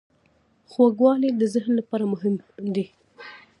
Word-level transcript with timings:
خوږوالی 0.71 1.29
د 1.35 1.41
ذهن 1.53 1.71
لپاره 1.79 2.03
هم 2.05 2.11
مهم 2.13 2.65
دی. 2.75 2.85